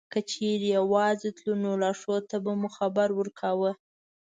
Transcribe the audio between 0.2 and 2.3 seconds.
چېرته یوازې تلو نو لارښود